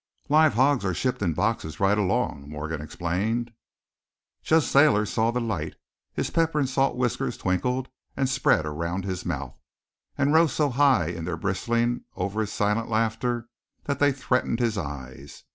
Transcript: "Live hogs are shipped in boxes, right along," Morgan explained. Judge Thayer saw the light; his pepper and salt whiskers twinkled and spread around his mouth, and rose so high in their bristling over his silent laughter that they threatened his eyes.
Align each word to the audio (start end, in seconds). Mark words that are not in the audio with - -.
"Live 0.29 0.55
hogs 0.55 0.83
are 0.83 0.95
shipped 0.95 1.21
in 1.21 1.33
boxes, 1.33 1.79
right 1.79 1.95
along," 1.95 2.49
Morgan 2.49 2.81
explained. 2.81 3.53
Judge 4.41 4.65
Thayer 4.65 5.05
saw 5.05 5.29
the 5.29 5.39
light; 5.39 5.75
his 6.11 6.31
pepper 6.31 6.57
and 6.57 6.67
salt 6.67 6.95
whiskers 6.95 7.37
twinkled 7.37 7.87
and 8.17 8.27
spread 8.27 8.65
around 8.65 9.05
his 9.05 9.27
mouth, 9.27 9.59
and 10.17 10.33
rose 10.33 10.53
so 10.53 10.71
high 10.71 11.09
in 11.09 11.25
their 11.25 11.37
bristling 11.37 12.03
over 12.15 12.41
his 12.41 12.51
silent 12.51 12.89
laughter 12.89 13.47
that 13.83 13.99
they 13.99 14.11
threatened 14.11 14.59
his 14.59 14.75
eyes. 14.75 15.43